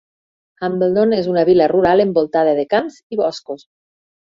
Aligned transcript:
Hambledon 0.67 1.13
és 1.19 1.29
una 1.35 1.45
vila 1.51 1.69
rural 1.75 2.03
envoltada 2.09 2.59
de 2.63 2.67
camps 2.77 3.01
i 3.15 3.25
boscos. 3.25 3.69